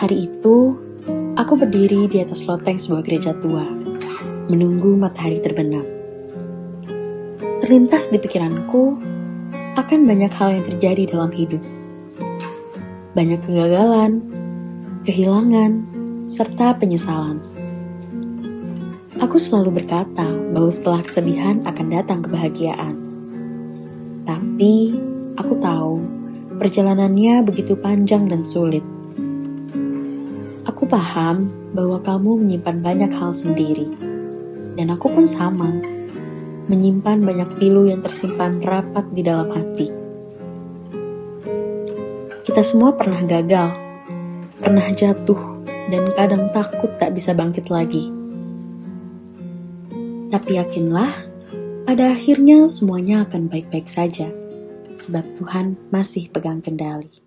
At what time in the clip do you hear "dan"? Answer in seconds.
28.24-28.48, 34.80-34.88, 45.92-46.16